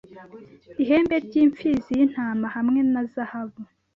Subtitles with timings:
[0.83, 3.61] ihembe ryimpfizi yintama hamwe na zahabu